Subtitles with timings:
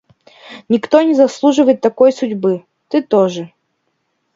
[0.67, 2.65] Никто не заслуживает такой судьбы.
[2.87, 3.53] Ты тоже.